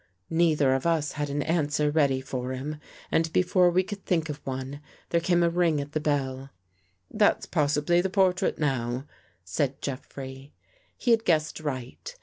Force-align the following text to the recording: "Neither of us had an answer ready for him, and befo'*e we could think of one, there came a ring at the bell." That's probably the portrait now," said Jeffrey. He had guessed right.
"Neither 0.31 0.73
of 0.73 0.87
us 0.87 1.11
had 1.11 1.29
an 1.29 1.43
answer 1.43 1.91
ready 1.91 2.21
for 2.21 2.53
him, 2.53 2.77
and 3.11 3.31
befo'*e 3.31 3.69
we 3.69 3.83
could 3.83 4.03
think 4.03 4.29
of 4.29 4.41
one, 4.45 4.81
there 5.09 5.21
came 5.21 5.43
a 5.43 5.49
ring 5.51 5.79
at 5.79 5.91
the 5.91 5.99
bell." 5.99 6.49
That's 7.11 7.45
probably 7.45 8.01
the 8.01 8.09
portrait 8.09 8.57
now," 8.57 9.05
said 9.43 9.79
Jeffrey. 9.79 10.53
He 10.97 11.11
had 11.11 11.23
guessed 11.23 11.59
right. 11.59 12.15